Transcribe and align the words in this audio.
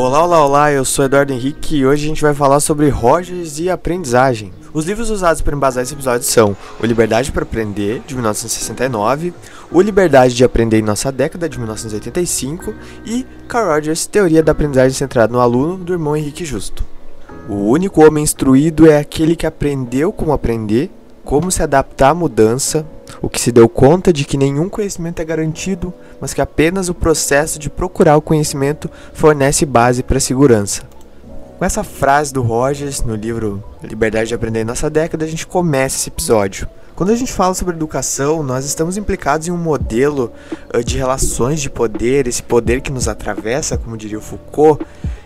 Olá, 0.00 0.22
olá, 0.22 0.44
olá, 0.44 0.72
eu 0.72 0.84
sou 0.84 1.06
Eduardo 1.06 1.32
Henrique 1.32 1.78
e 1.78 1.84
hoje 1.84 2.04
a 2.04 2.08
gente 2.08 2.22
vai 2.22 2.32
falar 2.32 2.60
sobre 2.60 2.88
Rogers 2.88 3.58
e 3.58 3.68
aprendizagem. 3.68 4.52
Os 4.72 4.84
livros 4.84 5.10
usados 5.10 5.42
para 5.42 5.56
embasar 5.56 5.82
esse 5.82 5.92
episódio 5.92 6.24
são 6.24 6.56
O 6.80 6.86
Liberdade 6.86 7.32
para 7.32 7.42
Aprender, 7.42 8.00
de 8.06 8.14
1969, 8.14 9.34
O 9.72 9.80
Liberdade 9.80 10.36
de 10.36 10.44
Aprender 10.44 10.78
em 10.78 10.82
Nossa 10.82 11.10
Década, 11.10 11.48
de 11.48 11.58
1985 11.58 12.72
e 13.04 13.26
Carl 13.48 13.74
Rogers, 13.74 14.06
Teoria 14.06 14.40
da 14.40 14.52
Aprendizagem 14.52 14.96
Centrada 14.96 15.32
no 15.32 15.40
Aluno, 15.40 15.76
do 15.78 15.92
irmão 15.92 16.16
Henrique 16.16 16.44
Justo. 16.44 16.84
O 17.48 17.68
único 17.68 18.06
homem 18.06 18.22
instruído 18.22 18.88
é 18.88 18.98
aquele 18.98 19.34
que 19.34 19.48
aprendeu 19.48 20.12
como 20.12 20.32
aprender, 20.32 20.92
como 21.24 21.50
se 21.50 21.60
adaptar 21.60 22.10
à 22.10 22.14
mudança, 22.14 22.86
o 23.20 23.28
que 23.28 23.40
se 23.40 23.52
deu 23.52 23.68
conta 23.68 24.12
de 24.12 24.24
que 24.24 24.36
nenhum 24.36 24.68
conhecimento 24.68 25.20
é 25.20 25.24
garantido, 25.24 25.92
mas 26.20 26.34
que 26.34 26.40
apenas 26.40 26.88
o 26.88 26.94
processo 26.94 27.58
de 27.58 27.70
procurar 27.70 28.16
o 28.16 28.22
conhecimento 28.22 28.90
fornece 29.12 29.64
base 29.66 30.02
para 30.02 30.18
a 30.18 30.20
segurança. 30.20 30.82
Com 31.58 31.64
essa 31.64 31.82
frase 31.82 32.32
do 32.32 32.42
Rogers 32.42 33.02
no 33.02 33.16
livro 33.16 33.62
Liberdade 33.82 34.28
de 34.28 34.34
Aprender 34.34 34.60
em 34.60 34.64
Nossa 34.64 34.88
Década, 34.88 35.24
a 35.24 35.28
gente 35.28 35.46
começa 35.46 35.96
esse 35.96 36.08
episódio. 36.08 36.68
Quando 36.94 37.10
a 37.10 37.16
gente 37.16 37.32
fala 37.32 37.54
sobre 37.54 37.74
educação, 37.74 38.42
nós 38.42 38.64
estamos 38.64 38.96
implicados 38.96 39.48
em 39.48 39.50
um 39.50 39.56
modelo 39.56 40.32
de 40.84 40.96
relações 40.96 41.60
de 41.60 41.70
poder, 41.70 42.26
esse 42.26 42.42
poder 42.42 42.80
que 42.80 42.92
nos 42.92 43.08
atravessa, 43.08 43.78
como 43.78 43.96
diria 43.96 44.18
o 44.18 44.22
Foucault, 44.22 44.84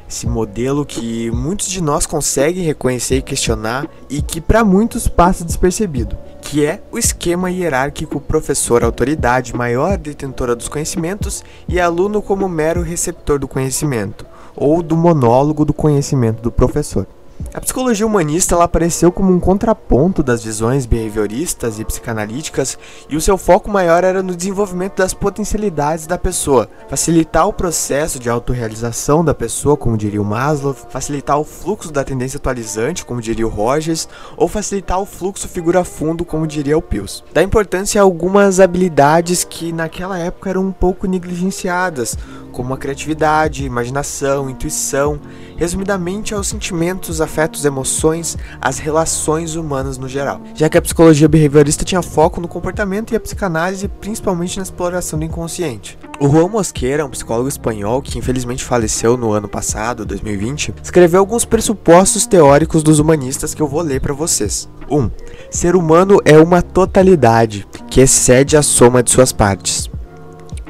esse 0.09 0.27
modelo 0.27 0.85
que 0.85 1.31
muitos 1.31 1.69
de 1.69 1.83
nós 1.83 2.05
conseguem 2.05 2.65
reconhecer 2.65 3.17
e 3.17 3.23
questionar 3.23 3.87
e 4.11 4.21
que 4.21 4.41
para 4.41 4.63
muitos 4.63 5.09
passa 5.09 5.45
despercebido 5.45 6.17
que 6.43 6.67
é 6.67 6.83
o 6.91 6.99
esquema 6.99 7.51
hierárquico 7.51 8.21
professor-autoridade, 8.21 9.57
maior 9.57 9.97
detentora 9.97 10.55
dos 10.55 10.69
conhecimentos, 10.69 11.43
e 11.69 11.81
aluno 11.81 12.21
como 12.21 12.49
mero 12.49 12.83
receptor 12.83 13.39
do 13.39 13.49
conhecimento, 13.49 14.27
ou 14.55 14.83
do 14.83 14.97
monólogo 14.97 15.65
do 15.65 15.73
conhecimento 15.73 16.43
do 16.43 16.51
professor. 16.51 17.07
A 17.55 17.61
psicologia 17.61 18.07
humanista 18.07 18.55
ela 18.55 18.65
apareceu 18.65 19.13
como 19.13 19.31
um 19.31 19.39
contraponto 19.39 20.23
das 20.23 20.43
visões 20.43 20.87
behavioristas 20.87 21.79
e 21.79 21.85
psicanalíticas, 21.85 22.79
e 23.11 23.15
o 23.15 23.21
seu 23.21 23.37
foco 23.37 23.71
maior 23.71 24.05
era 24.05 24.23
no 24.23 24.35
desenvolvimento 24.35 24.97
das 24.97 25.13
potencialidades 25.13 26.07
da 26.07 26.17
pessoa, 26.17 26.67
facilitar 26.89 27.47
o 27.47 27.53
processo 27.53 28.19
de 28.19 28.31
autorrealização 28.31 29.23
da 29.23 29.35
pessoa, 29.35 29.77
como 29.77 29.99
diria 29.99 30.23
o 30.23 30.25
Maslow, 30.25 30.73
facilitar 30.73 31.39
o 31.39 31.45
fluxo 31.45 31.93
da 31.93 32.03
tendência 32.03 32.39
atualizante, 32.39 33.05
como 33.05 33.21
diria 33.21 33.47
o 33.47 33.51
Rogers, 33.51 34.09
ou 34.35 34.49
facilitar 34.49 34.99
o 34.99 35.05
fluxo 35.05 35.47
figura-fundo, 35.47 36.25
como 36.25 36.47
diria 36.47 36.79
o 36.79 36.83
Pius. 36.83 37.23
Dá 37.35 37.43
importância 37.43 38.01
a 38.01 38.05
algumas 38.05 38.61
habilidades 38.61 39.45
que 39.45 39.75
naquela 39.75 40.19
época 40.19 40.49
eram 40.49 40.63
um 40.63 40.73
pouco 40.73 41.07
negligenciadas, 41.07 42.17
como 42.53 42.75
a 42.75 42.77
criatividade, 42.77 43.65
imaginação, 43.65 44.49
intuição, 44.49 45.19
resumidamente 45.57 46.35
aos 46.35 46.49
sentimentos, 46.49 47.21
afetos, 47.21 47.65
emoções, 47.65 48.37
as 48.61 48.79
relações 48.79 49.57
humanas 49.57 49.99
no 49.99 50.09
geral. 50.09 50.41
Já 50.55 50.69
que 50.69 50.79
a 50.79 50.83
psicologia 50.83 51.29
behaviorista 51.29 51.85
tinha 51.85 52.03
foco 52.03 52.41
no 52.41 52.47
comportamento 52.47 53.13
e 53.13 53.17
a 53.17 53.21
psicanálise 53.21 53.89
principalmente 53.89 54.59
na 54.59 54.63
exploração 54.63 55.19
do 55.19 55.25
inconsciente. 55.25 55.99
O 56.21 56.29
Juan 56.29 56.49
Mosqueira, 56.49 57.05
um 57.05 57.11
psicólogo 57.11 57.49
espanhol 57.49 58.01
que 58.03 58.19
infelizmente 58.19 58.63
faleceu 58.65 59.17
no 59.17 59.33
ano 59.33 59.49
passado, 59.49 60.05
2020, 60.05 60.75
escreveu 60.83 61.21
alguns 61.21 61.45
pressupostos 61.45 62.27
teóricos 62.27 62.83
dos 62.83 62.99
humanistas 62.99 63.55
que 63.55 63.63
eu 63.63 63.67
vou 63.67 63.81
ler 63.81 64.01
para 64.01 64.13
vocês. 64.13 64.69
1. 64.91 64.97
Um, 64.97 65.11
ser 65.51 65.75
humano 65.75 66.19
é 66.25 66.39
uma 66.39 66.61
totalidade 66.61 67.67
que 67.89 68.01
excede 68.01 68.57
a 68.57 68.63
soma 68.63 69.03
de 69.03 69.11
suas 69.11 69.33
partes. 69.33 69.91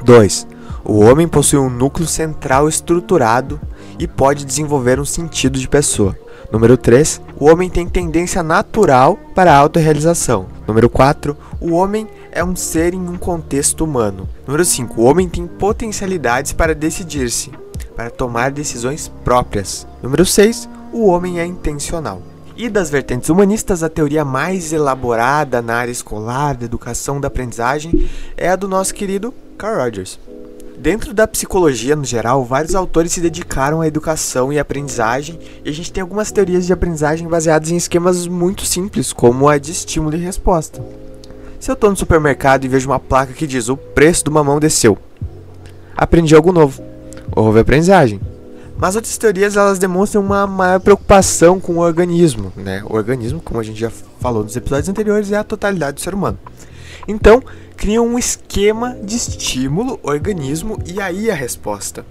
2. 0.04 0.51
O 0.84 0.98
homem 1.00 1.28
possui 1.28 1.58
um 1.58 1.70
núcleo 1.70 2.08
central 2.08 2.68
estruturado 2.68 3.60
e 3.98 4.08
pode 4.08 4.44
desenvolver 4.44 4.98
um 4.98 5.04
sentido 5.04 5.58
de 5.58 5.68
pessoa. 5.68 6.16
Número 6.50 6.76
3. 6.76 7.20
O 7.38 7.46
homem 7.46 7.70
tem 7.70 7.88
tendência 7.88 8.42
natural 8.42 9.16
para 9.34 9.52
a 9.52 9.56
autorrealização. 9.58 10.46
Número 10.66 10.90
4. 10.90 11.36
O 11.60 11.72
homem 11.72 12.08
é 12.32 12.42
um 12.42 12.56
ser 12.56 12.94
em 12.94 13.08
um 13.08 13.16
contexto 13.16 13.84
humano. 13.84 14.28
Número 14.46 14.64
5. 14.64 15.00
O 15.00 15.04
homem 15.04 15.28
tem 15.28 15.46
potencialidades 15.46 16.52
para 16.52 16.74
decidir-se, 16.74 17.52
para 17.94 18.10
tomar 18.10 18.50
decisões 18.50 19.10
próprias. 19.24 19.86
Número 20.02 20.26
6. 20.26 20.68
O 20.92 21.06
homem 21.06 21.38
é 21.38 21.46
intencional. 21.46 22.20
E 22.56 22.68
das 22.68 22.90
vertentes 22.90 23.30
humanistas, 23.30 23.82
a 23.82 23.88
teoria 23.88 24.24
mais 24.24 24.72
elaborada 24.72 25.62
na 25.62 25.76
área 25.76 25.92
escolar, 25.92 26.56
da 26.56 26.64
educação, 26.64 27.20
da 27.20 27.28
aprendizagem 27.28 28.10
é 28.36 28.50
a 28.50 28.56
do 28.56 28.68
nosso 28.68 28.92
querido 28.92 29.32
Carl 29.56 29.82
Rogers. 29.82 30.18
Dentro 30.82 31.14
da 31.14 31.28
psicologia 31.28 31.94
no 31.94 32.04
geral, 32.04 32.44
vários 32.44 32.74
autores 32.74 33.12
se 33.12 33.20
dedicaram 33.20 33.80
à 33.80 33.86
educação 33.86 34.52
e 34.52 34.58
aprendizagem, 34.58 35.38
e 35.64 35.70
a 35.70 35.72
gente 35.72 35.92
tem 35.92 36.00
algumas 36.00 36.32
teorias 36.32 36.66
de 36.66 36.72
aprendizagem 36.72 37.28
baseadas 37.28 37.70
em 37.70 37.76
esquemas 37.76 38.26
muito 38.26 38.66
simples, 38.66 39.12
como 39.12 39.48
a 39.48 39.58
de 39.58 39.70
estímulo 39.70 40.16
e 40.16 40.18
resposta. 40.18 40.84
Se 41.60 41.70
eu 41.70 41.74
estou 41.74 41.88
no 41.88 41.96
supermercado 41.96 42.64
e 42.64 42.68
vejo 42.68 42.88
uma 42.88 42.98
placa 42.98 43.32
que 43.32 43.46
diz 43.46 43.68
o 43.68 43.76
preço 43.76 44.24
do 44.24 44.32
mamão 44.32 44.58
desceu, 44.58 44.98
aprendi 45.96 46.34
algo 46.34 46.50
novo. 46.50 46.82
Houve 47.30 47.60
aprendizagem. 47.60 48.20
Mas 48.76 48.96
outras 48.96 49.16
teorias 49.16 49.56
elas 49.56 49.78
demonstram 49.78 50.20
uma 50.20 50.48
maior 50.48 50.80
preocupação 50.80 51.60
com 51.60 51.74
o 51.74 51.78
organismo, 51.78 52.52
né? 52.56 52.82
O 52.90 52.96
organismo, 52.96 53.40
como 53.40 53.60
a 53.60 53.62
gente 53.62 53.78
já 53.78 53.92
falou 54.18 54.42
nos 54.42 54.56
episódios 54.56 54.88
anteriores, 54.88 55.30
é 55.30 55.36
a 55.36 55.44
totalidade 55.44 55.94
do 55.94 56.00
ser 56.00 56.12
humano. 56.12 56.40
Então, 57.06 57.40
criam 57.82 58.06
um 58.06 58.16
esquema 58.16 58.96
de 59.02 59.16
estímulo, 59.16 59.98
organismo 60.04 60.78
e 60.86 61.00
aí 61.00 61.28
a 61.28 61.34
resposta. 61.34 62.06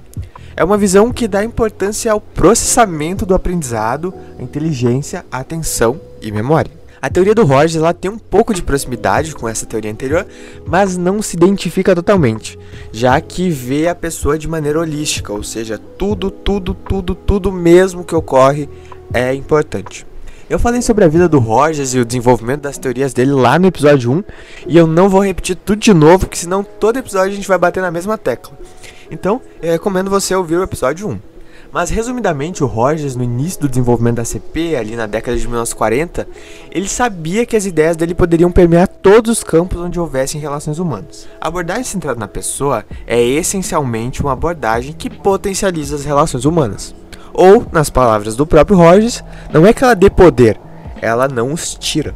É 0.54 0.66
uma 0.66 0.78
visão 0.78 1.14
que 1.14 1.30
dá 1.30 1.46
importância 1.46 2.12
ao 2.12 2.20
processamento 2.20 3.26
do 3.26 3.34
aprendizado, 3.34 4.14
inteligência, 4.38 5.26
atenção 5.32 5.98
e 6.22 6.30
memória. 6.30 6.70
A 7.02 7.10
teoria 7.10 7.34
do 7.34 7.46
Rogers 7.46 7.78
ela 7.78 7.94
tem 7.94 8.12
um 8.12 8.20
pouco 8.20 8.54
de 8.54 8.62
proximidade 8.62 9.34
com 9.34 9.48
essa 9.48 9.66
teoria 9.66 9.90
anterior, 9.90 10.28
mas 10.68 10.98
não 10.98 11.22
se 11.22 11.38
identifica 11.38 11.96
totalmente, 11.96 12.60
já 12.92 13.22
que 13.22 13.50
vê 13.50 13.88
a 13.88 13.96
pessoa 13.96 14.38
de 14.38 14.50
maneira 14.50 14.78
holística, 14.78 15.32
ou 15.32 15.42
seja, 15.42 15.78
tudo, 15.98 16.30
tudo, 16.30 16.74
tudo, 16.74 17.16
tudo 17.16 17.50
mesmo 17.50 18.04
que 18.04 18.14
ocorre 18.14 18.68
é 19.14 19.34
importante. 19.34 20.06
Eu 20.52 20.60
falei 20.60 20.82
sobre 20.82 21.06
a 21.06 21.08
vida 21.08 21.30
do 21.30 21.40
Rogers 21.40 21.94
e 21.94 22.00
o 22.00 22.04
desenvolvimento 22.04 22.64
das 22.64 22.78
teorias 22.78 23.14
dele 23.14 23.32
lá 23.32 23.58
no 23.58 23.68
episódio 23.68 24.12
1, 24.12 24.24
e 24.68 24.78
eu 24.78 24.86
não 24.86 25.08
vou 25.08 25.24
repetir 25.24 25.56
tudo 25.56 25.80
de 25.80 25.94
novo, 25.94 26.20
porque 26.20 26.36
senão 26.36 26.62
todo 26.62 27.00
episódio 27.00 27.32
a 27.32 27.36
gente 27.36 27.48
vai 27.48 27.58
bater 27.58 27.80
na 27.80 27.90
mesma 27.90 28.18
tecla. 28.18 28.52
Então, 29.10 29.40
eu 29.62 29.72
recomendo 29.72 30.10
você 30.10 30.36
ouvir 30.36 30.58
o 30.58 30.64
episódio 30.64 31.08
1. 31.08 31.20
Mas 31.72 31.90
resumidamente, 31.90 32.66
o 32.66 32.68
Rogers, 32.68 33.16
no 33.16 33.24
início 33.24 33.62
do 33.62 33.70
desenvolvimento 33.70 34.18
da 34.18 34.26
CP, 34.26 34.76
ali 34.76 34.98
na 34.98 35.08
década 35.08 35.38
de 35.38 35.48
1940, 35.48 36.28
ele 36.70 36.90
sabia 36.90 37.46
que 37.46 37.56
as 37.56 37.66
ideias 37.66 37.96
dele 37.96 38.14
poderiam 38.14 38.52
permear 38.52 38.90
todos 38.90 39.32
os 39.32 39.44
campos 39.46 39.80
onde 39.80 40.02
houvessem 40.02 40.42
relações 40.42 40.80
humanas. 40.80 41.30
A 41.40 41.48
abordagem 41.48 41.86
centrada 41.86 42.20
na 42.20 42.28
pessoa 42.28 42.84
é 43.08 43.24
essencialmente 43.24 44.22
uma 44.22 44.34
abordagem 44.34 44.92
que 44.92 45.10
potencializa 45.10 45.96
as 45.96 46.04
relações 46.04 46.44
humanas. 46.44 46.94
Ou, 47.34 47.66
nas 47.72 47.90
palavras 47.90 48.36
do 48.36 48.46
próprio 48.46 48.78
Rogers, 48.78 49.24
não 49.52 49.66
é 49.66 49.74
que 49.74 49.84
ela 49.84 49.96
dê 49.96 50.10
poder, 50.10 50.60
ela 51.02 51.28
não 51.28 51.54
os 51.54 51.76
tira. 51.76 52.16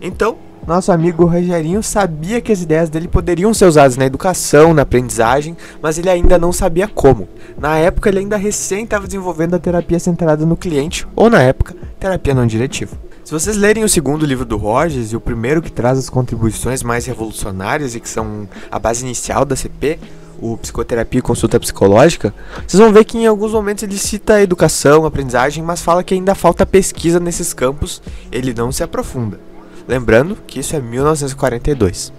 Então, 0.00 0.36
nosso 0.66 0.92
amigo 0.92 1.24
Rogerinho 1.24 1.82
sabia 1.82 2.40
que 2.40 2.52
as 2.52 2.62
ideias 2.62 2.88
dele 2.88 3.08
poderiam 3.08 3.52
ser 3.52 3.66
usadas 3.66 3.96
na 3.96 4.06
educação, 4.06 4.72
na 4.72 4.82
aprendizagem, 4.82 5.56
mas 5.80 5.98
ele 5.98 6.08
ainda 6.08 6.38
não 6.38 6.52
sabia 6.52 6.86
como. 6.86 7.28
Na 7.58 7.76
época, 7.78 8.08
ele 8.08 8.20
ainda 8.20 8.36
recém 8.36 8.84
estava 8.84 9.06
desenvolvendo 9.06 9.54
a 9.54 9.58
terapia 9.58 9.98
centrada 9.98 10.46
no 10.46 10.56
cliente, 10.56 11.06
ou 11.16 11.28
na 11.28 11.42
época, 11.42 11.74
terapia 11.98 12.34
não 12.34 12.46
diretiva. 12.46 12.96
Se 13.24 13.32
vocês 13.32 13.56
lerem 13.56 13.82
o 13.82 13.88
segundo 13.88 14.26
livro 14.26 14.44
do 14.44 14.56
Rogers 14.56 15.12
e 15.12 15.16
o 15.16 15.20
primeiro 15.20 15.62
que 15.62 15.70
traz 15.70 15.98
as 15.98 16.10
contribuições 16.10 16.82
mais 16.82 17.06
revolucionárias 17.06 17.94
e 17.94 18.00
que 18.00 18.08
são 18.08 18.48
a 18.70 18.78
base 18.78 19.04
inicial 19.04 19.44
da 19.44 19.56
CP, 19.56 19.98
o 20.42 20.56
Psicoterapia 20.56 21.20
e 21.20 21.22
Consulta 21.22 21.60
Psicológica, 21.60 22.34
vocês 22.66 22.80
vão 22.80 22.92
ver 22.92 23.04
que 23.04 23.16
em 23.16 23.26
alguns 23.28 23.52
momentos 23.52 23.84
ele 23.84 23.96
cita 23.96 24.42
educação, 24.42 25.06
aprendizagem, 25.06 25.62
mas 25.62 25.80
fala 25.80 26.02
que 26.02 26.12
ainda 26.12 26.34
falta 26.34 26.66
pesquisa 26.66 27.20
nesses 27.20 27.52
campos, 27.54 28.02
ele 28.32 28.52
não 28.52 28.72
se 28.72 28.82
aprofunda. 28.82 29.38
Lembrando 29.86 30.36
que 30.46 30.58
isso 30.58 30.74
é 30.74 30.80
1942. 30.80 32.12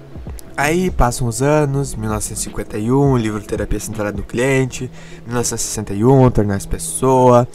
Aí 0.55 0.89
passam 0.89 1.27
os 1.27 1.41
anos, 1.41 1.95
1951, 1.95 3.17
livro 3.17 3.41
Terapia 3.41 3.79
Centrada 3.79 4.15
no 4.15 4.23
Cliente, 4.23 4.89
1961, 5.25 6.31
Tornar-se 6.31 6.67
Pessoa. 6.67 7.47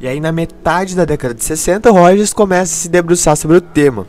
E 0.00 0.08
aí 0.08 0.18
na 0.18 0.32
metade 0.32 0.96
da 0.96 1.04
década 1.04 1.34
de 1.34 1.44
60, 1.44 1.90
Rogers 1.90 2.32
começa 2.32 2.72
a 2.72 2.76
se 2.76 2.88
debruçar 2.88 3.36
sobre 3.36 3.58
o 3.58 3.60
tema. 3.60 4.06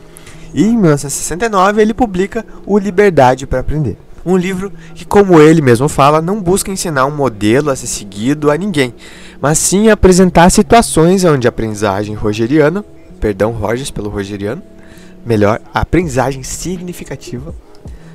E 0.52 0.64
em 0.64 0.72
1969 0.72 1.80
ele 1.80 1.94
publica 1.94 2.44
O 2.66 2.78
Liberdade 2.78 3.46
para 3.46 3.60
Aprender. 3.60 4.07
Um 4.28 4.36
livro 4.36 4.70
que, 4.94 5.06
como 5.06 5.40
ele 5.40 5.62
mesmo 5.62 5.88
fala, 5.88 6.20
não 6.20 6.42
busca 6.42 6.70
ensinar 6.70 7.06
um 7.06 7.10
modelo 7.10 7.70
a 7.70 7.76
ser 7.76 7.86
seguido 7.86 8.50
a 8.50 8.58
ninguém, 8.58 8.92
mas 9.40 9.56
sim 9.56 9.88
apresentar 9.88 10.50
situações 10.50 11.24
onde 11.24 11.46
a 11.46 11.48
aprendizagem 11.48 12.14
rogeriana, 12.14 12.84
perdão 13.18 13.52
Rogers 13.52 13.90
pelo 13.90 14.10
rogeriano, 14.10 14.62
melhor, 15.24 15.62
a 15.72 15.80
aprendizagem 15.80 16.42
significativa, 16.42 17.54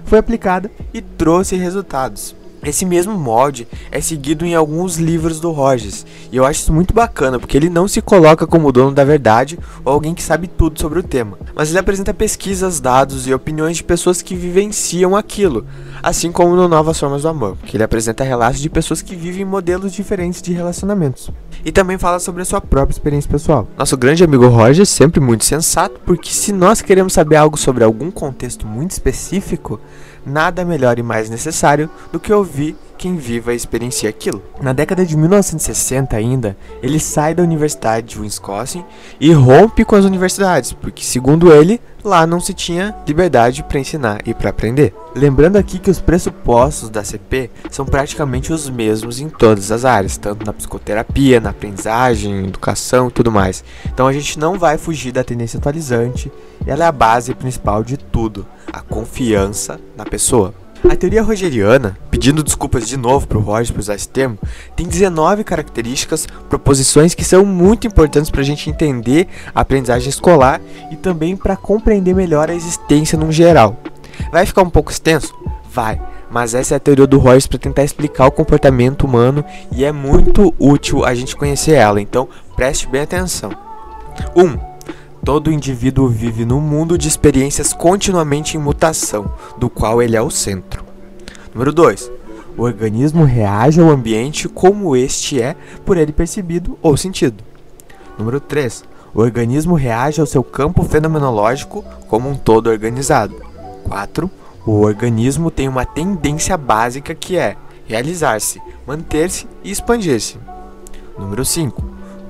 foi 0.05 0.19
aplicada 0.19 0.69
e 0.93 1.01
trouxe 1.01 1.55
resultados. 1.55 2.35
Esse 2.63 2.85
mesmo 2.85 3.13
molde 3.13 3.67
é 3.91 3.99
seguido 3.99 4.45
em 4.45 4.55
alguns 4.55 4.97
livros 4.97 5.39
do 5.39 5.51
Rogers, 5.51 6.05
e 6.31 6.37
eu 6.37 6.45
acho 6.45 6.61
isso 6.61 6.73
muito 6.73 6.93
bacana, 6.93 7.37
porque 7.37 7.57
ele 7.57 7.69
não 7.69 7.87
se 7.87 8.01
coloca 8.01 8.47
como 8.47 8.71
dono 8.71 8.93
da 8.93 9.03
verdade 9.03 9.59
ou 9.83 9.91
alguém 9.91 10.13
que 10.13 10.23
sabe 10.23 10.47
tudo 10.47 10.79
sobre 10.79 10.99
o 10.99 11.03
tema, 11.03 11.37
mas 11.53 11.69
ele 11.69 11.79
apresenta 11.79 12.13
pesquisas, 12.13 12.79
dados 12.79 13.27
e 13.27 13.33
opiniões 13.33 13.77
de 13.77 13.83
pessoas 13.83 14.21
que 14.21 14.33
vivenciam 14.33 15.15
aquilo, 15.15 15.65
assim 16.01 16.31
como 16.31 16.55
no 16.55 16.67
Novas 16.67 16.99
Formas 16.99 17.23
do 17.23 17.27
Amor, 17.27 17.57
que 17.65 17.75
ele 17.75 17.83
apresenta 17.83 18.23
relatos 18.23 18.61
de 18.61 18.69
pessoas 18.69 19.01
que 19.01 19.15
vivem 19.15 19.43
modelos 19.43 19.91
diferentes 19.91 20.41
de 20.41 20.53
relacionamentos. 20.53 21.29
E 21.65 21.71
também 21.71 21.97
fala 21.97 22.19
sobre 22.19 22.41
a 22.41 22.45
sua 22.45 22.61
própria 22.61 22.93
experiência 22.93 23.29
pessoal. 23.29 23.67
Nosso 23.77 23.97
grande 23.97 24.23
amigo 24.23 24.47
Roger, 24.47 24.85
sempre 24.85 25.19
muito 25.19 25.45
sensato, 25.45 25.99
porque 26.05 26.29
se 26.29 26.51
nós 26.51 26.81
queremos 26.81 27.13
saber 27.13 27.35
algo 27.35 27.57
sobre 27.57 27.83
algum 27.83 28.09
contexto 28.09 28.67
muito 28.67 28.91
específico, 28.91 29.79
nada 30.25 30.63
melhor 30.65 30.97
e 30.99 31.03
mais 31.03 31.29
necessário 31.29 31.89
do 32.11 32.19
que 32.19 32.31
ouvir 32.31 32.75
quem 33.03 33.17
viva 33.17 33.53
experiencia 33.53 34.09
aquilo. 34.09 34.41
Na 34.61 34.71
década 34.71 35.05
de 35.05 35.17
1960 35.17 36.15
ainda, 36.15 36.55
ele 36.81 37.01
sai 37.01 37.35
da 37.35 37.43
Universidade 37.43 38.07
de 38.07 38.21
Wisconsin 38.21 38.85
e 39.19 39.33
rompe 39.33 39.83
com 39.83 39.97
as 39.97 40.05
universidades, 40.05 40.71
porque 40.71 41.03
segundo 41.03 41.51
ele, 41.51 41.81
lá 42.01 42.25
não 42.25 42.39
se 42.39 42.53
tinha 42.53 42.95
liberdade 43.05 43.61
para 43.61 43.77
ensinar 43.77 44.21
e 44.25 44.33
para 44.33 44.51
aprender. 44.51 44.95
Lembrando 45.13 45.57
aqui 45.57 45.79
que 45.79 45.91
os 45.91 45.99
pressupostos 45.99 46.89
da 46.89 47.03
CP 47.03 47.51
são 47.69 47.85
praticamente 47.85 48.53
os 48.53 48.69
mesmos 48.69 49.19
em 49.19 49.27
todas 49.27 49.69
as 49.69 49.83
áreas, 49.83 50.15
tanto 50.15 50.45
na 50.45 50.53
psicoterapia, 50.53 51.41
na 51.41 51.49
aprendizagem, 51.49 52.45
educação 52.45 53.09
e 53.09 53.11
tudo 53.11 53.29
mais. 53.29 53.65
Então 53.85 54.07
a 54.07 54.13
gente 54.13 54.39
não 54.39 54.57
vai 54.57 54.77
fugir 54.77 55.11
da 55.11 55.25
tendência 55.25 55.57
atualizante, 55.57 56.31
ela 56.65 56.85
é 56.85 56.87
a 56.87 56.91
base 56.91 57.35
principal 57.35 57.83
de 57.83 57.97
tudo, 57.97 58.47
a 58.71 58.79
confiança 58.79 59.77
na 59.97 60.05
pessoa. 60.05 60.62
A 60.89 60.95
teoria 60.97 61.23
rogeriana, 61.23 61.97
pedindo 62.11 62.43
desculpas 62.43 62.87
de 62.87 62.97
novo 62.97 63.25
para 63.25 63.37
o 63.37 63.41
Roger 63.41 63.73
por 63.73 63.79
usar 63.79 63.95
esse 63.95 64.07
termo, 64.07 64.37
tem 64.75 64.85
19 64.85 65.43
características, 65.43 66.27
proposições 66.49 67.15
que 67.15 67.23
são 67.23 67.45
muito 67.45 67.87
importantes 67.87 68.29
para 68.29 68.41
a 68.41 68.43
gente 68.43 68.69
entender 68.69 69.27
a 69.55 69.61
aprendizagem 69.61 70.09
escolar 70.09 70.59
e 70.91 70.97
também 70.97 71.37
para 71.37 71.55
compreender 71.55 72.13
melhor 72.13 72.49
a 72.49 72.55
existência 72.55 73.17
no 73.17 73.31
geral. 73.31 73.79
Vai 74.31 74.45
ficar 74.45 74.61
um 74.61 74.69
pouco 74.69 74.91
extenso? 74.91 75.33
Vai, 75.71 76.01
mas 76.29 76.53
essa 76.53 76.75
é 76.75 76.77
a 76.77 76.79
teoria 76.79 77.07
do 77.07 77.17
Royce 77.17 77.47
para 77.47 77.57
tentar 77.57 77.83
explicar 77.83 78.27
o 78.27 78.31
comportamento 78.31 79.05
humano 79.05 79.43
e 79.71 79.85
é 79.85 79.91
muito 79.91 80.53
útil 80.59 81.05
a 81.05 81.15
gente 81.15 81.35
conhecer 81.35 81.73
ela, 81.73 82.01
então 82.01 82.27
preste 82.55 82.87
bem 82.87 83.01
atenção. 83.01 83.51
1. 84.35 84.43
Um, 84.43 84.72
Todo 85.23 85.51
indivíduo 85.51 86.09
vive 86.09 86.43
num 86.43 86.59
mundo 86.59 86.97
de 86.97 87.07
experiências 87.07 87.71
continuamente 87.71 88.57
em 88.57 88.59
mutação, 88.59 89.31
do 89.57 89.69
qual 89.69 90.01
ele 90.01 90.17
é 90.17 90.21
o 90.21 90.29
centro. 90.29 90.83
Número 91.53 91.71
2. 91.71 92.11
O 92.57 92.63
organismo 92.63 93.23
reage 93.23 93.79
ao 93.79 93.89
ambiente 93.89 94.49
como 94.49 94.97
este 94.97 95.41
é 95.41 95.55
por 95.85 95.95
ele 95.95 96.11
percebido 96.11 96.77
ou 96.81 96.97
sentido. 96.97 97.41
Número 98.17 98.41
3. 98.41 98.83
O 99.15 99.21
organismo 99.21 99.75
reage 99.75 100.19
ao 100.19 100.27
seu 100.27 100.43
campo 100.43 100.83
fenomenológico 100.83 101.85
como 102.09 102.29
um 102.29 102.35
todo 102.35 102.69
organizado. 102.69 103.35
4. 103.85 104.29
O 104.65 104.81
organismo 104.81 105.49
tem 105.49 105.69
uma 105.69 105.85
tendência 105.85 106.57
básica 106.57 107.15
que 107.15 107.37
é 107.37 107.55
realizar-se, 107.85 108.61
manter-se 108.85 109.47
e 109.63 109.71
expandir-se. 109.71 110.37
Número 111.17 111.45
5. 111.45 111.81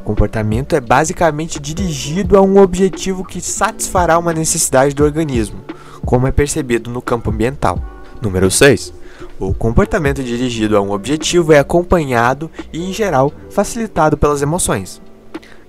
Comportamento 0.04 0.76
é 0.76 0.82
basicamente 0.82 1.60
dirigido 1.60 2.38
a 2.38 2.42
um 2.42 2.58
objetivo 2.58 3.24
que 3.24 3.40
satisfará 3.40 4.18
uma 4.18 4.34
necessidade 4.34 4.94
do 4.94 5.04
organismo, 5.04 5.62
como 6.06 6.28
é 6.28 6.32
percebido 6.32 6.90
no 6.90 7.02
campo 7.02 7.30
ambiental. 7.32 7.80
Número 8.22 8.52
6. 8.52 8.94
O 9.40 9.54
comportamento 9.54 10.22
dirigido 10.22 10.76
a 10.76 10.82
um 10.82 10.92
objetivo 10.92 11.54
é 11.54 11.60
acompanhado 11.60 12.52
e, 12.72 12.84
em 12.84 12.94
geral, 12.94 13.32
facilitado 13.50 14.18
pelas 14.18 14.42
emoções. 14.42 15.02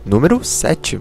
Número 0.05 0.45
7. 0.45 1.01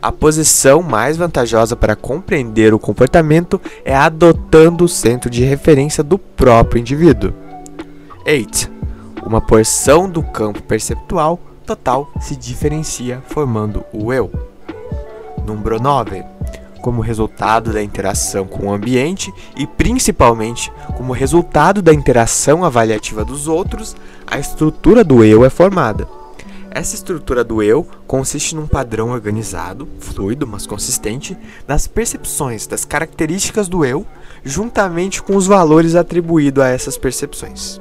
A 0.00 0.10
posição 0.10 0.82
mais 0.82 1.16
vantajosa 1.16 1.76
para 1.76 1.94
compreender 1.94 2.74
o 2.74 2.78
comportamento 2.78 3.60
é 3.84 3.94
adotando 3.94 4.84
o 4.84 4.88
centro 4.88 5.30
de 5.30 5.44
referência 5.44 6.02
do 6.02 6.18
próprio 6.18 6.80
indivíduo. 6.80 7.32
8. 8.26 8.70
Uma 9.24 9.40
porção 9.40 10.10
do 10.10 10.22
campo 10.22 10.60
perceptual 10.64 11.38
total 11.72 12.10
se 12.20 12.36
diferencia 12.36 13.22
formando 13.28 13.82
o 13.92 14.12
eu. 14.12 14.30
Número 15.46 15.80
9. 15.80 16.22
Como 16.82 17.00
resultado 17.00 17.72
da 17.72 17.82
interação 17.82 18.46
com 18.46 18.66
o 18.66 18.72
ambiente 18.72 19.32
e 19.56 19.66
principalmente 19.66 20.70
como 20.96 21.14
resultado 21.14 21.80
da 21.80 21.94
interação 21.94 22.62
avaliativa 22.62 23.24
dos 23.24 23.48
outros, 23.48 23.96
a 24.26 24.38
estrutura 24.38 25.02
do 25.02 25.24
eu 25.24 25.44
é 25.44 25.50
formada. 25.50 26.06
Essa 26.70 26.94
estrutura 26.94 27.42
do 27.42 27.62
eu 27.62 27.86
consiste 28.06 28.54
num 28.54 28.66
padrão 28.66 29.10
organizado, 29.10 29.88
fluido, 29.98 30.46
mas 30.46 30.66
consistente, 30.66 31.36
das 31.66 31.86
percepções, 31.86 32.66
das 32.66 32.84
características 32.84 33.68
do 33.68 33.84
eu, 33.84 34.06
juntamente 34.44 35.22
com 35.22 35.36
os 35.36 35.46
valores 35.46 35.94
atribuídos 35.94 36.64
a 36.64 36.68
essas 36.68 36.98
percepções. 36.98 37.80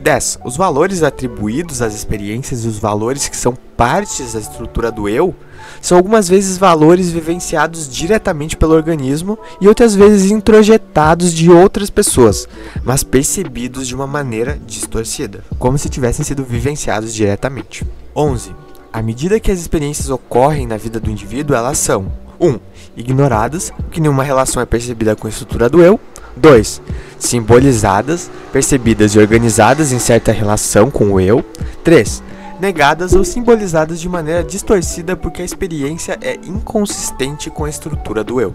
10. 0.00 0.40
Os 0.44 0.56
valores 0.56 1.02
atribuídos 1.02 1.82
às 1.82 1.94
experiências 1.94 2.64
e 2.64 2.68
os 2.68 2.78
valores 2.78 3.28
que 3.28 3.36
são 3.36 3.56
partes 3.76 4.32
da 4.32 4.40
estrutura 4.40 4.90
do 4.90 5.08
eu 5.08 5.34
são 5.80 5.96
algumas 5.96 6.28
vezes 6.28 6.58
valores 6.58 7.10
vivenciados 7.10 7.88
diretamente 7.88 8.56
pelo 8.56 8.74
organismo 8.74 9.38
e 9.60 9.68
outras 9.68 9.94
vezes 9.94 10.30
introjetados 10.30 11.32
de 11.32 11.50
outras 11.50 11.90
pessoas, 11.90 12.48
mas 12.84 13.02
percebidos 13.02 13.86
de 13.86 13.94
uma 13.94 14.06
maneira 14.06 14.58
distorcida, 14.66 15.44
como 15.58 15.78
se 15.78 15.88
tivessem 15.88 16.24
sido 16.24 16.44
vivenciados 16.44 17.12
diretamente. 17.12 17.86
11. 18.14 18.54
À 18.92 19.02
medida 19.02 19.40
que 19.40 19.50
as 19.50 19.58
experiências 19.58 20.08
ocorrem 20.10 20.66
na 20.66 20.76
vida 20.76 21.00
do 21.00 21.10
indivíduo, 21.10 21.56
elas 21.56 21.78
são 21.78 22.12
1. 22.38 22.48
Um, 22.48 22.60
ignoradas, 22.96 23.70
porque 23.70 24.00
nenhuma 24.00 24.22
relação 24.22 24.62
é 24.62 24.66
percebida 24.66 25.16
com 25.16 25.26
a 25.26 25.30
estrutura 25.30 25.68
do 25.68 25.82
eu. 25.82 25.98
2. 26.36 26.82
Simbolizadas, 27.18 28.30
percebidas 28.52 29.14
e 29.14 29.18
organizadas 29.18 29.92
em 29.92 29.98
certa 29.98 30.32
relação 30.32 30.90
com 30.90 31.12
o 31.12 31.20
eu. 31.20 31.44
3. 31.82 32.22
Negadas 32.60 33.12
ou 33.12 33.24
simbolizadas 33.24 34.00
de 34.00 34.08
maneira 34.08 34.42
distorcida 34.42 35.16
porque 35.16 35.42
a 35.42 35.44
experiência 35.44 36.18
é 36.20 36.34
inconsistente 36.46 37.50
com 37.50 37.64
a 37.64 37.70
estrutura 37.70 38.22
do 38.22 38.40
eu. 38.40 38.54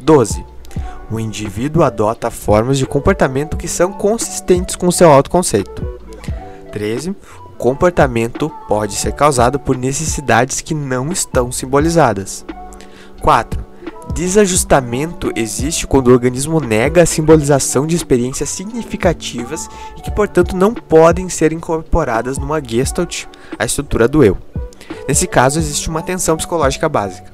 12. 0.00 0.44
O 1.10 1.20
indivíduo 1.20 1.82
adota 1.82 2.30
formas 2.30 2.78
de 2.78 2.86
comportamento 2.86 3.56
que 3.56 3.68
são 3.68 3.92
consistentes 3.92 4.76
com 4.76 4.90
seu 4.90 5.10
autoconceito. 5.10 5.86
13. 6.72 7.10
O 7.10 7.50
comportamento 7.56 8.50
pode 8.68 8.94
ser 8.94 9.12
causado 9.12 9.58
por 9.58 9.76
necessidades 9.76 10.60
que 10.60 10.74
não 10.74 11.10
estão 11.10 11.50
simbolizadas. 11.50 12.44
4 13.22 13.75
desajustamento 14.16 15.30
existe 15.36 15.86
quando 15.86 16.08
o 16.08 16.12
organismo 16.12 16.58
nega 16.58 17.02
a 17.02 17.06
simbolização 17.06 17.86
de 17.86 17.94
experiências 17.94 18.48
significativas 18.48 19.68
e 19.94 20.00
que, 20.00 20.10
portanto, 20.10 20.56
não 20.56 20.72
podem 20.72 21.28
ser 21.28 21.52
incorporadas 21.52 22.38
numa 22.38 22.58
gestalt, 22.58 23.26
a 23.58 23.66
estrutura 23.66 24.08
do 24.08 24.24
eu. 24.24 24.38
Nesse 25.06 25.26
caso, 25.26 25.58
existe 25.58 25.90
uma 25.90 26.00
tensão 26.00 26.34
psicológica 26.34 26.88
básica. 26.88 27.30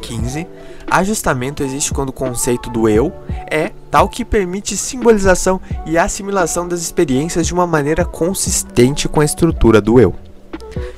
15. 0.00 0.46
Ajustamento 0.90 1.62
existe 1.62 1.92
quando 1.92 2.08
o 2.08 2.14
conceito 2.14 2.70
do 2.70 2.88
eu 2.88 3.12
é 3.50 3.70
tal 3.90 4.08
que 4.08 4.24
permite 4.24 4.78
simbolização 4.78 5.60
e 5.84 5.98
assimilação 5.98 6.66
das 6.66 6.80
experiências 6.80 7.46
de 7.46 7.52
uma 7.52 7.66
maneira 7.66 8.06
consistente 8.06 9.06
com 9.06 9.20
a 9.20 9.24
estrutura 9.24 9.82
do 9.82 10.00
eu. 10.00 10.14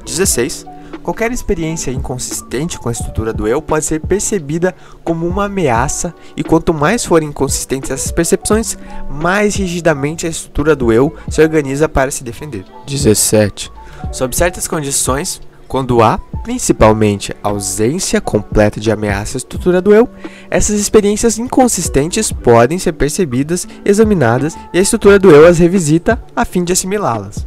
16. 0.07 0.65
Qualquer 1.03 1.33
experiência 1.33 1.91
inconsistente 1.91 2.79
com 2.79 2.89
a 2.89 2.93
estrutura 2.93 3.33
do 3.33 3.47
eu 3.47 3.61
pode 3.61 3.85
ser 3.85 4.01
percebida 4.01 4.75
como 5.03 5.27
uma 5.27 5.47
ameaça, 5.47 6.15
e 6.37 6.45
quanto 6.45 6.73
mais 6.73 7.05
forem 7.05 7.29
inconsistentes 7.29 7.91
essas 7.91 8.13
percepções, 8.13 8.79
mais 9.11 9.57
rigidamente 9.57 10.27
a 10.27 10.31
estrutura 10.31 10.77
do 10.77 10.93
eu 10.93 11.15
se 11.29 11.43
organiza 11.43 11.89
para 11.89 12.11
se 12.11 12.23
defender. 12.23 12.65
17. 12.87 13.73
Sob 14.13 14.37
certas 14.37 14.69
condições, 14.69 15.41
quando 15.67 16.03
há, 16.03 16.19
principalmente, 16.45 17.35
ausência 17.43 18.21
completa 18.21 18.79
de 18.79 18.91
ameaça 18.93 19.37
à 19.37 19.39
estrutura 19.39 19.81
do 19.81 19.93
eu, 19.93 20.09
essas 20.51 20.79
experiências 20.79 21.39
inconsistentes 21.39 22.31
podem 22.31 22.79
ser 22.79 22.93
percebidas, 22.93 23.67
examinadas 23.85 24.57
e 24.73 24.79
a 24.79 24.83
estrutura 24.83 25.19
do 25.19 25.31
eu 25.31 25.47
as 25.47 25.59
revisita 25.59 26.23
a 26.37 26.45
fim 26.45 26.63
de 26.63 26.73
assimilá-las. 26.73 27.47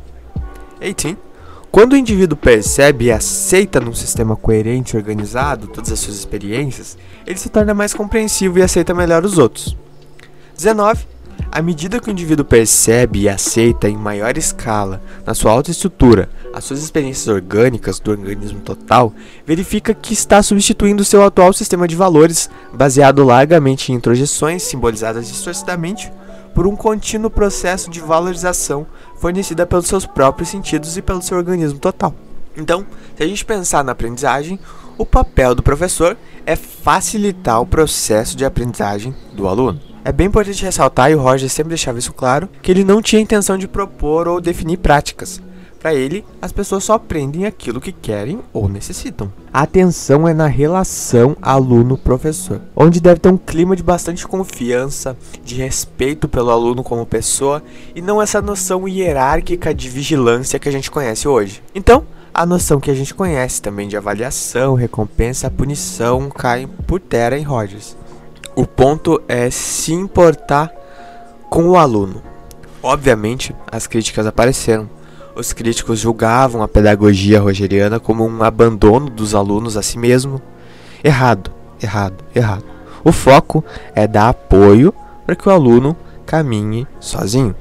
18. 0.81 1.24
Quando 1.75 1.91
o 1.91 1.97
indivíduo 1.97 2.37
percebe 2.37 3.03
e 3.03 3.11
aceita 3.11 3.81
num 3.81 3.93
sistema 3.93 4.33
coerente 4.33 4.95
e 4.95 4.97
organizado 4.97 5.67
todas 5.67 5.91
as 5.91 5.99
suas 5.99 6.15
experiências, 6.15 6.97
ele 7.27 7.37
se 7.37 7.49
torna 7.49 7.73
mais 7.73 7.93
compreensivo 7.93 8.57
e 8.57 8.61
aceita 8.61 8.93
melhor 8.93 9.25
os 9.25 9.37
outros. 9.37 9.75
19. 10.55 11.05
À 11.51 11.61
medida 11.61 11.99
que 11.99 12.07
o 12.07 12.11
indivíduo 12.11 12.45
percebe 12.45 13.23
e 13.23 13.29
aceita 13.29 13.89
em 13.89 13.97
maior 13.97 14.37
escala, 14.37 15.01
na 15.25 15.33
sua 15.33 15.51
autoestrutura, 15.51 16.29
as 16.53 16.63
suas 16.63 16.81
experiências 16.81 17.27
orgânicas 17.27 17.99
do 17.99 18.09
organismo 18.09 18.61
total, 18.61 19.13
verifica 19.45 19.93
que 19.93 20.13
está 20.13 20.41
substituindo 20.41 21.03
seu 21.03 21.25
atual 21.25 21.51
sistema 21.51 21.89
de 21.89 21.95
valores, 21.97 22.49
baseado 22.73 23.21
largamente 23.25 23.91
em 23.91 23.95
introjeções 23.95 24.63
simbolizadas 24.63 25.27
distorcidamente, 25.27 26.09
por 26.53 26.65
um 26.65 26.75
contínuo 26.75 27.29
processo 27.29 27.91
de 27.91 27.99
valorização 27.99 28.87
fornecida 29.17 29.65
pelos 29.65 29.87
seus 29.87 30.05
próprios 30.05 30.49
sentidos 30.49 30.97
e 30.97 31.01
pelo 31.01 31.21
seu 31.21 31.37
organismo 31.37 31.79
total. 31.79 32.13
Então, 32.57 32.85
se 33.15 33.23
a 33.23 33.27
gente 33.27 33.43
pensar 33.43 33.83
na 33.83 33.91
aprendizagem, 33.91 34.59
o 34.97 35.05
papel 35.05 35.53
do 35.53 35.63
professor 35.63 36.17
é 36.45 36.55
facilitar 36.55 37.61
o 37.61 37.65
processo 37.65 38.37
de 38.37 38.45
aprendizagem 38.45 39.13
do 39.33 39.47
aluno. 39.47 39.79
É 40.03 40.11
bem 40.11 40.27
importante 40.27 40.63
ressaltar, 40.63 41.11
e 41.11 41.15
o 41.15 41.19
Roger 41.19 41.49
sempre 41.49 41.69
deixava 41.69 41.97
isso 41.97 42.13
claro, 42.13 42.47
que 42.61 42.71
ele 42.71 42.83
não 42.83 43.01
tinha 43.01 43.21
intenção 43.21 43.57
de 43.57 43.67
propor 43.67 44.27
ou 44.27 44.39
definir 44.39 44.77
práticas. 44.77 45.41
Para 45.85 45.93
ele, 45.93 46.25
as 46.41 46.51
pessoas 46.51 46.83
só 46.83 46.93
aprendem 46.93 47.45
aquilo 47.45 47.79
que 47.79 47.91
querem 47.91 48.39
ou 48.51 48.67
necessitam. 48.67 49.31
A 49.53 49.61
atenção 49.61 50.27
é 50.27 50.33
na 50.33 50.47
relação 50.47 51.37
aluno-professor, 51.39 52.59
onde 52.75 52.99
deve 52.99 53.19
ter 53.19 53.29
um 53.29 53.37
clima 53.37 53.75
de 53.75 53.83
bastante 53.83 54.27
confiança, 54.27 55.15
de 55.43 55.53
respeito 55.53 56.27
pelo 56.27 56.49
aluno 56.49 56.83
como 56.83 57.05
pessoa 57.05 57.61
e 57.93 58.01
não 58.01 58.19
essa 58.19 58.41
noção 58.41 58.87
hierárquica 58.87 59.75
de 59.75 59.87
vigilância 59.87 60.57
que 60.57 60.67
a 60.67 60.71
gente 60.71 60.89
conhece 60.89 61.27
hoje. 61.27 61.61
Então, 61.75 62.03
a 62.33 62.47
noção 62.47 62.79
que 62.79 62.89
a 62.89 62.95
gente 62.95 63.13
conhece 63.13 63.61
também 63.61 63.87
de 63.87 63.95
avaliação, 63.95 64.73
recompensa, 64.73 65.51
punição 65.51 66.31
cai 66.31 66.67
por 66.87 66.99
terra 66.99 67.37
em 67.37 67.43
Rogers. 67.43 67.95
O 68.55 68.65
ponto 68.65 69.21
é 69.27 69.51
se 69.51 69.93
importar 69.93 70.73
com 71.47 71.69
o 71.69 71.77
aluno. 71.77 72.23
Obviamente, 72.81 73.55
as 73.71 73.85
críticas 73.85 74.25
apareceram. 74.25 74.89
Os 75.35 75.51
críticos 75.51 75.99
julgavam 75.99 76.63
a 76.63 76.67
pedagogia 76.67 77.41
rogeriana 77.41 77.99
como 77.99 78.25
um 78.25 78.41
abandono 78.41 79.09
dos 79.09 79.35
alunos 79.35 79.75
a 79.75 79.81
si 79.81 79.99
mesmo. 79.99 80.41
Errado, 81.03 81.51
errado, 81.83 82.23
errado. 82.33 82.63
O 83.03 83.11
foco 83.11 83.61
é 83.93 84.07
dar 84.07 84.29
apoio 84.29 84.93
para 85.25 85.35
que 85.35 85.49
o 85.49 85.51
aluno 85.51 85.93
caminhe 86.25 86.87
sozinho. 87.01 87.53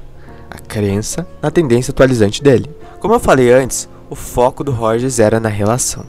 A 0.49 0.57
crença 0.57 1.27
na 1.41 1.51
tendência 1.51 1.91
atualizante 1.91 2.41
dele. 2.41 2.73
Como 3.01 3.13
eu 3.13 3.19
falei 3.19 3.51
antes, 3.51 3.89
o 4.09 4.15
foco 4.15 4.63
do 4.63 4.71
Rogers 4.71 5.19
era 5.19 5.37
na 5.37 5.49
relação. 5.49 6.05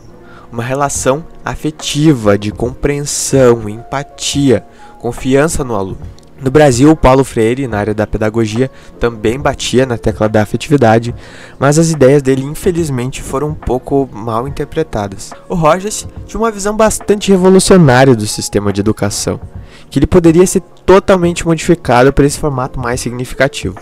Uma 0.53 0.63
relação 0.63 1.25
afetiva, 1.45 2.39
de 2.39 2.53
compreensão, 2.53 3.69
empatia, 3.69 4.65
confiança 5.01 5.65
no 5.65 5.75
aluno. 5.75 5.99
No 6.41 6.51
Brasil, 6.51 6.95
Paulo 6.95 7.25
Freire, 7.25 7.67
na 7.67 7.79
área 7.79 7.95
da 7.95 8.07
pedagogia, 8.07 8.71
também 9.01 9.39
batia 9.39 9.87
na 9.87 9.97
tecla 9.97 10.29
da 10.29 10.43
afetividade, 10.43 11.15
mas 11.59 11.79
as 11.79 11.91
ideias 11.91 12.23
dele, 12.23 12.45
infelizmente, 12.45 13.23
foram 13.23 13.49
um 13.49 13.55
pouco 13.55 14.09
mal 14.13 14.47
interpretadas. 14.47 15.33
O 15.49 15.55
Rogers 15.55 16.07
tinha 16.27 16.39
uma 16.41 16.51
visão 16.51 16.77
bastante 16.77 17.31
revolucionária 17.31 18.15
do 18.15 18.27
sistema 18.27 18.73
de 18.73 18.81
educação, 18.81 19.41
que 19.89 19.99
ele 19.99 20.07
poderia 20.07 20.47
ser 20.47 20.61
totalmente 20.85 21.47
modificado 21.47 22.13
para 22.13 22.27
esse 22.27 22.39
formato 22.39 22.79
mais 22.79 23.01
significativo 23.01 23.77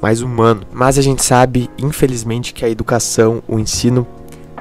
mais 0.00 0.22
humano. 0.22 0.62
Mas 0.72 0.98
a 0.98 1.02
gente 1.02 1.22
sabe, 1.22 1.70
infelizmente, 1.78 2.54
que 2.54 2.64
a 2.64 2.70
educação, 2.70 3.42
o 3.46 3.58
ensino, 3.58 4.06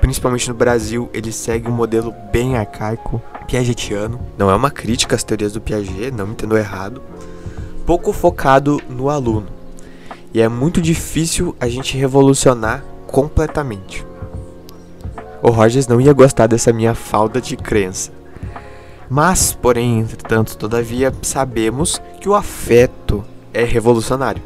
principalmente 0.02 0.50
no 0.50 0.54
Brasil, 0.54 1.10
ele 1.14 1.32
segue 1.32 1.70
um 1.70 1.74
modelo 1.74 2.14
bem 2.32 2.58
arcaico, 2.58 3.22
piagetiano. 3.48 4.20
Não 4.38 4.50
é 4.50 4.56
uma 4.56 4.70
crítica 4.70 5.16
às 5.16 5.24
teorias 5.24 5.54
do 5.54 5.62
Piaget, 5.62 6.12
não 6.12 6.28
me 6.28 6.34
entendeu 6.34 6.58
errado. 6.58 7.02
Pouco 7.90 8.14
focado 8.14 8.80
no 8.88 9.10
aluno. 9.10 9.48
E 10.32 10.40
é 10.40 10.48
muito 10.48 10.80
difícil 10.80 11.56
a 11.60 11.68
gente 11.68 11.98
revolucionar 11.98 12.86
completamente. 13.08 14.06
O 15.42 15.50
Rogers 15.50 15.88
não 15.88 16.00
ia 16.00 16.14
gostar 16.14 16.46
dessa 16.46 16.72
minha 16.72 16.94
falta 16.94 17.42
de 17.42 17.58
crença. 17.58 18.12
Mas, 19.10 19.54
porém, 19.54 20.02
entretanto, 20.02 20.56
todavia, 20.56 21.12
sabemos 21.24 22.00
que 22.22 22.30
o 22.30 22.36
afeto 22.36 23.26
é 23.52 23.64
revolucionário. 23.64 24.44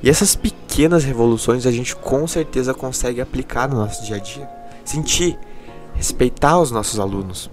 E 0.00 0.08
essas 0.08 0.36
pequenas 0.36 1.02
revoluções 1.02 1.66
a 1.66 1.72
gente 1.72 1.96
com 1.96 2.28
certeza 2.28 2.72
consegue 2.72 3.20
aplicar 3.20 3.68
no 3.68 3.74
nosso 3.74 4.06
dia 4.06 4.14
a 4.14 4.20
dia. 4.20 4.48
Sentir, 4.84 5.36
respeitar 5.96 6.60
os 6.60 6.70
nossos 6.70 7.00
alunos. 7.00 7.50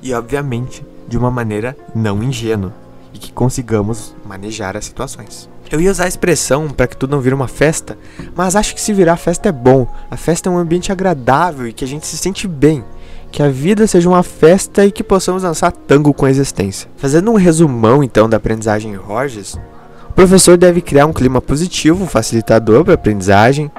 E 0.00 0.14
obviamente 0.14 0.86
de 1.08 1.18
uma 1.18 1.28
maneira 1.28 1.76
não 1.92 2.22
ingênua 2.22 2.72
e 3.12 3.18
que 3.18 3.32
consigamos 3.32 4.14
manejar 4.24 4.76
as 4.76 4.84
situações. 4.84 5.48
Eu 5.70 5.80
ia 5.80 5.90
usar 5.90 6.04
a 6.04 6.08
expressão 6.08 6.68
para 6.68 6.86
que 6.86 6.96
tudo 6.96 7.12
não 7.12 7.20
vire 7.20 7.34
uma 7.34 7.48
festa, 7.48 7.96
mas 8.36 8.54
acho 8.54 8.74
que 8.74 8.80
se 8.80 8.92
virar 8.92 9.16
festa 9.16 9.48
é 9.48 9.52
bom. 9.52 9.86
A 10.10 10.16
festa 10.18 10.48
é 10.48 10.52
um 10.52 10.58
ambiente 10.58 10.92
agradável 10.92 11.66
e 11.66 11.72
que 11.72 11.84
a 11.84 11.88
gente 11.88 12.06
se 12.06 12.18
sente 12.18 12.46
bem. 12.46 12.84
Que 13.30 13.42
a 13.42 13.48
vida 13.48 13.86
seja 13.86 14.08
uma 14.08 14.22
festa 14.22 14.84
e 14.84 14.92
que 14.92 15.02
possamos 15.02 15.42
dançar 15.42 15.72
tango 15.72 16.12
com 16.12 16.26
a 16.26 16.30
existência. 16.30 16.90
Fazendo 16.98 17.30
um 17.30 17.36
resumão 17.36 18.04
então 18.04 18.28
da 18.28 18.36
aprendizagem 18.36 18.92
em 18.92 18.96
Rogers, 18.96 19.58
o 20.12 20.14
professor 20.14 20.58
deve 20.58 20.82
criar 20.82 21.06
um 21.06 21.12
clima 21.12 21.40
positivo, 21.40 22.04
facilitador 22.04 22.84
para 22.84 22.92
a 22.92 22.96
aprendizagem, 22.96 23.70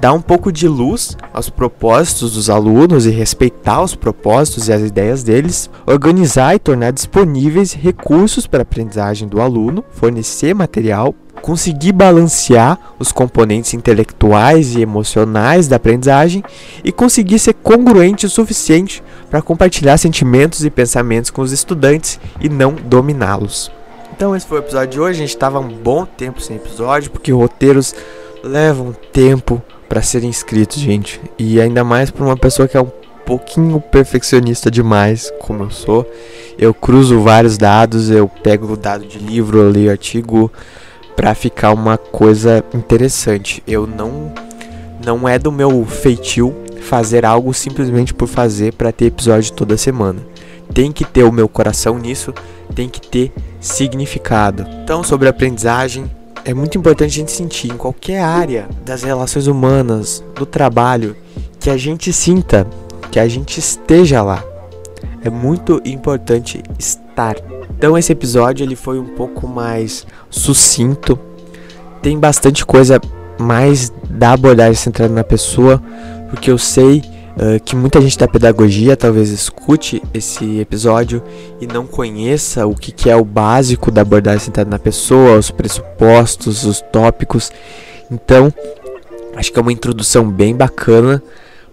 dar 0.00 0.12
um 0.12 0.20
pouco 0.20 0.52
de 0.52 0.68
luz 0.68 1.16
aos 1.32 1.50
propósitos 1.50 2.34
dos 2.34 2.48
alunos 2.48 3.06
e 3.06 3.10
respeitar 3.10 3.82
os 3.82 3.96
propósitos 3.96 4.68
e 4.68 4.72
as 4.72 4.82
ideias 4.82 5.24
deles, 5.24 5.68
organizar 5.84 6.54
e 6.54 6.60
tornar 6.60 6.92
disponíveis 6.92 7.72
recursos 7.72 8.46
para 8.46 8.60
a 8.60 8.62
aprendizagem 8.62 9.26
do 9.26 9.40
aluno, 9.40 9.84
fornecer 9.90 10.54
material, 10.54 11.12
conseguir 11.42 11.90
balancear 11.90 12.78
os 12.96 13.10
componentes 13.10 13.74
intelectuais 13.74 14.76
e 14.76 14.82
emocionais 14.82 15.66
da 15.66 15.74
aprendizagem 15.74 16.44
e 16.84 16.92
conseguir 16.92 17.40
ser 17.40 17.54
congruente 17.54 18.26
o 18.26 18.30
suficiente 18.30 19.02
para 19.28 19.42
compartilhar 19.42 19.98
sentimentos 19.98 20.64
e 20.64 20.70
pensamentos 20.70 21.30
com 21.30 21.42
os 21.42 21.50
estudantes 21.50 22.20
e 22.40 22.48
não 22.48 22.74
dominá-los. 22.74 23.79
Então 24.20 24.36
esse 24.36 24.46
foi 24.46 24.58
o 24.58 24.60
episódio 24.60 24.90
de 24.90 25.00
hoje. 25.00 25.18
A 25.18 25.22
gente 25.22 25.34
estava 25.34 25.58
um 25.58 25.68
bom 25.68 26.04
tempo 26.04 26.42
sem 26.42 26.56
episódio, 26.56 27.10
porque 27.10 27.32
roteiros 27.32 27.94
levam 28.44 28.94
tempo 29.10 29.62
para 29.88 30.02
serem 30.02 30.28
escritos, 30.28 30.76
gente. 30.76 31.18
E 31.38 31.58
ainda 31.58 31.82
mais 31.82 32.10
para 32.10 32.26
uma 32.26 32.36
pessoa 32.36 32.68
que 32.68 32.76
é 32.76 32.82
um 32.82 32.90
pouquinho 33.24 33.80
perfeccionista 33.80 34.70
demais, 34.70 35.32
como 35.40 35.62
eu 35.62 35.70
sou. 35.70 36.06
Eu 36.58 36.74
cruzo 36.74 37.22
vários 37.22 37.56
dados, 37.56 38.10
eu 38.10 38.28
pego 38.28 38.70
o 38.70 38.76
dado 38.76 39.06
de 39.06 39.18
livro, 39.18 39.56
eu 39.56 39.70
leio 39.70 39.90
artigo 39.90 40.52
para 41.16 41.34
ficar 41.34 41.72
uma 41.72 41.96
coisa 41.96 42.62
interessante. 42.74 43.62
Eu 43.66 43.86
não 43.86 44.34
não 45.02 45.26
é 45.26 45.38
do 45.38 45.50
meu 45.50 45.82
feitio 45.86 46.54
fazer 46.82 47.24
algo 47.24 47.54
simplesmente 47.54 48.12
por 48.12 48.28
fazer 48.28 48.74
para 48.74 48.92
ter 48.92 49.06
episódio 49.06 49.50
toda 49.54 49.78
semana. 49.78 50.29
Tem 50.72 50.92
que 50.92 51.04
ter 51.04 51.24
o 51.24 51.32
meu 51.32 51.48
coração 51.48 51.98
nisso, 51.98 52.32
tem 52.74 52.88
que 52.88 53.00
ter 53.00 53.32
significado. 53.60 54.66
Então, 54.82 55.02
sobre 55.02 55.28
aprendizagem, 55.28 56.10
é 56.44 56.54
muito 56.54 56.78
importante 56.78 57.10
a 57.10 57.18
gente 57.18 57.32
sentir 57.32 57.72
em 57.72 57.76
qualquer 57.76 58.22
área 58.22 58.68
das 58.84 59.02
relações 59.02 59.46
humanas, 59.46 60.24
do 60.34 60.46
trabalho, 60.46 61.16
que 61.58 61.68
a 61.68 61.76
gente 61.76 62.12
sinta, 62.12 62.66
que 63.10 63.20
a 63.20 63.28
gente 63.28 63.58
esteja 63.58 64.22
lá. 64.22 64.42
É 65.22 65.28
muito 65.28 65.82
importante 65.84 66.62
estar. 66.78 67.36
Então 67.76 67.96
esse 67.96 68.12
episódio 68.12 68.64
ele 68.64 68.76
foi 68.76 68.98
um 68.98 69.14
pouco 69.14 69.46
mais 69.46 70.06
sucinto. 70.30 71.18
Tem 72.00 72.18
bastante 72.18 72.64
coisa 72.64 73.00
mais 73.38 73.92
da 74.08 74.32
abordagem 74.32 74.74
centrada 74.74 75.12
na 75.12 75.24
pessoa, 75.24 75.82
porque 76.30 76.50
eu 76.50 76.58
sei 76.58 77.02
uh, 77.36 77.62
que 77.64 77.74
muita 77.76 78.00
gente 78.00 78.18
da 78.18 78.28
pedagogia 78.28 78.96
talvez 78.96 79.30
escute 79.30 80.02
esse 80.12 80.58
episódio 80.58 81.22
e 81.60 81.66
não 81.66 81.86
conheça 81.86 82.66
o 82.66 82.74
que, 82.74 82.92
que 82.92 83.10
é 83.10 83.16
o 83.16 83.24
básico 83.24 83.90
da 83.90 84.02
abordagem 84.02 84.46
centrada 84.46 84.70
na 84.70 84.78
pessoa, 84.78 85.38
os 85.38 85.50
pressupostos, 85.50 86.64
os 86.64 86.80
tópicos. 86.80 87.50
Então, 88.10 88.52
acho 89.36 89.52
que 89.52 89.58
é 89.58 89.62
uma 89.62 89.72
introdução 89.72 90.28
bem 90.28 90.54
bacana 90.54 91.22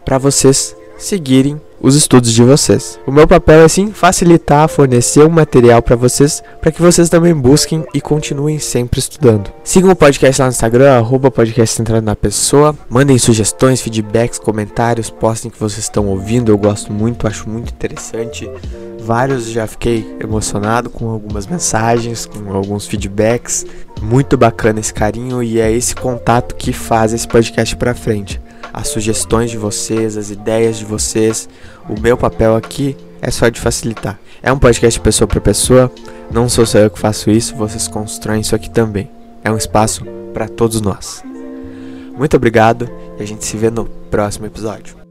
para 0.06 0.18
vocês 0.18 0.76
seguirem 0.98 1.60
os 1.82 1.96
estudos 1.96 2.32
de 2.32 2.44
vocês. 2.44 3.00
O 3.06 3.12
meu 3.12 3.28
papel 3.28 3.62
é 3.62 3.68
sim 3.68 3.92
facilitar, 3.92 4.68
fornecer 4.68 5.24
um 5.24 5.30
material 5.30 5.82
para 5.82 5.96
vocês, 5.96 6.44
para 6.62 6.72
que 6.72 6.82
vocês 6.82 7.10
também 7.10 7.34
busquem 7.34 7.86
e 7.94 8.02
continuem 8.02 8.60
sempre 8.60 9.00
estudando. 9.00 9.52
Sigam 9.64 9.92
o 9.92 9.96
podcast 9.96 10.42
lá 10.42 10.48
no 10.48 10.52
Instagram, 10.52 10.98
arroba 10.98 11.30
podcast 11.30 11.76
centrado 11.76 12.06
na 12.06 12.16
pessoa. 12.16 12.76
Mandem 12.90 13.18
sugestões, 13.18 13.82
feedbacks, 13.82 14.40
comentários, 14.40 15.10
postem 15.10 15.52
que 15.52 15.60
vocês 15.60 15.84
estão 15.84 16.08
ouvindo. 16.08 16.52
Eu 16.52 16.58
gosto 16.58 16.92
muito, 16.92 17.28
acho 17.28 17.50
muito 17.50 17.72
interessante. 17.72 18.50
Vários 19.00 19.48
já 19.48 19.66
fiquei 19.68 20.18
emocionado 20.20 20.90
com 20.90 21.10
algumas 21.10 21.48
mensagens, 21.48 22.26
com 22.26 22.52
alguns 22.52 22.88
feedbacks. 22.88 23.66
Muito 24.02 24.38
bacana 24.38 24.80
esse 24.80 24.94
carinho 24.94 25.42
e 25.42 25.60
é 25.60 25.72
esse 25.72 25.96
contato 25.96 26.56
que 26.56 26.74
faz 26.74 27.14
esse 27.14 27.28
podcast 27.28 27.76
para 27.76 27.96
frente 27.96 28.42
as 28.78 28.90
sugestões 28.90 29.50
de 29.50 29.58
vocês, 29.58 30.16
as 30.18 30.30
ideias 30.30 30.78
de 30.78 30.86
vocês. 30.86 31.50
O 31.90 32.00
meu 32.00 32.16
papel 32.16 32.56
aqui 32.56 32.96
é 33.20 33.32
só 33.32 33.50
de 33.50 33.60
facilitar. 33.60 34.20
É 34.42 34.54
um 34.54 34.60
podcast 34.60 35.00
pessoa 35.00 35.28
para 35.28 35.42
pessoa, 35.42 35.92
não 36.32 36.48
sou 36.48 36.64
só 36.64 36.78
eu 36.78 36.92
que 36.92 37.00
faço 37.00 37.32
isso, 37.32 37.56
vocês 37.56 37.88
constroem 37.88 38.42
isso 38.42 38.56
aqui 38.56 38.70
também. 38.70 39.10
É 39.44 39.50
um 39.50 39.58
espaço 39.58 40.06
para 40.32 40.48
todos 40.48 40.80
nós. 40.80 41.24
Muito 42.16 42.38
obrigado 42.38 42.88
e 43.20 43.24
a 43.24 43.26
gente 43.26 43.44
se 43.46 43.58
vê 43.58 43.72
no 43.72 43.86
próximo 43.86 44.46
episódio. 44.46 45.07